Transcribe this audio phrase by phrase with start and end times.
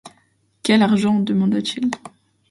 [0.63, 1.19] Quel argent?
[1.19, 1.91] demanda-t-il.